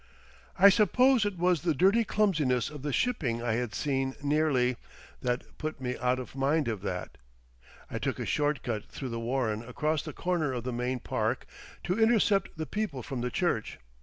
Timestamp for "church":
13.29-13.77